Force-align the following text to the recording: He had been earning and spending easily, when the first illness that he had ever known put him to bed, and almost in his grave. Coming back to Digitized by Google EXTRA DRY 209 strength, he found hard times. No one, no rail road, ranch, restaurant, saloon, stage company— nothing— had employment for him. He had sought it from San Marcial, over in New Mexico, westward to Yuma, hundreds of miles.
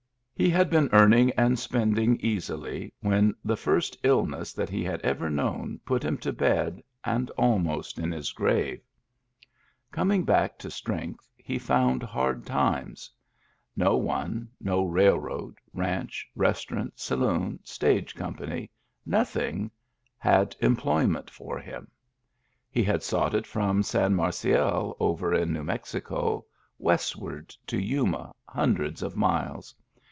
He 0.33 0.49
had 0.49 0.71
been 0.71 0.89
earning 0.91 1.29
and 1.33 1.59
spending 1.59 2.15
easily, 2.19 2.91
when 3.01 3.35
the 3.45 3.55
first 3.55 3.95
illness 4.01 4.53
that 4.53 4.69
he 4.71 4.83
had 4.83 4.99
ever 5.01 5.29
known 5.29 5.79
put 5.85 6.01
him 6.03 6.17
to 6.17 6.33
bed, 6.33 6.81
and 7.03 7.29
almost 7.37 7.99
in 7.99 8.11
his 8.11 8.31
grave. 8.31 8.81
Coming 9.91 10.23
back 10.23 10.57
to 10.57 10.67
Digitized 10.69 10.85
by 10.87 10.93
Google 10.93 11.11
EXTRA 11.11 11.13
DRY 11.13 11.57
209 11.57 11.61
strength, 11.61 11.67
he 11.67 11.67
found 11.67 12.11
hard 12.11 12.45
times. 12.47 13.11
No 13.75 13.97
one, 13.97 14.49
no 14.59 14.83
rail 14.83 15.19
road, 15.19 15.57
ranch, 15.75 16.27
restaurant, 16.35 16.99
saloon, 16.99 17.59
stage 17.63 18.15
company— 18.15 18.71
nothing— 19.19 19.69
had 20.17 20.55
employment 20.59 21.29
for 21.29 21.59
him. 21.59 21.87
He 22.71 22.81
had 22.83 23.03
sought 23.03 23.35
it 23.35 23.45
from 23.45 23.83
San 23.83 24.15
Marcial, 24.15 24.97
over 24.99 25.35
in 25.35 25.53
New 25.53 25.63
Mexico, 25.63 26.45
westward 26.79 27.49
to 27.67 27.77
Yuma, 27.79 28.33
hundreds 28.49 29.03
of 29.03 29.15
miles. 29.15 29.75